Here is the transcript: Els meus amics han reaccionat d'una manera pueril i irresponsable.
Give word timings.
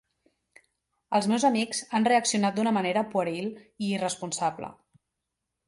Els 1.17 1.27
meus 1.31 1.45
amics 1.49 1.83
han 1.99 2.09
reaccionat 2.11 2.57
d'una 2.57 2.75
manera 2.79 3.05
pueril 3.13 3.53
i 3.61 3.93
irresponsable. 3.99 4.75